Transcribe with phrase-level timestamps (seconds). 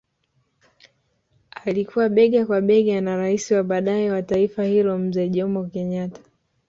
[1.65, 6.21] Alikuwa bega kwa bega na rais wa baadae wa taifa hilo mzee Jomo Kenyatta